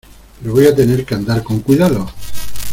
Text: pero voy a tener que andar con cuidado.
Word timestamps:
pero 0.39 0.53
voy 0.55 0.65
a 0.65 0.75
tener 0.75 1.05
que 1.05 1.13
andar 1.13 1.43
con 1.43 1.59
cuidado. 1.59 2.07